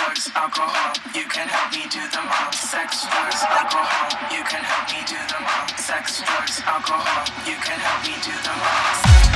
[0.00, 2.52] drugs, alcohol, you can help me do them all.
[2.52, 5.68] Sex, drugs, alcohol, you can help me do them all.
[5.76, 9.29] Sex, drugs, alcohol, you can help me do them all.